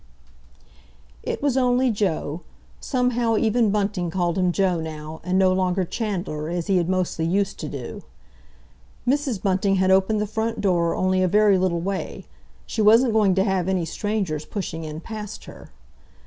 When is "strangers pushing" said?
13.85-14.85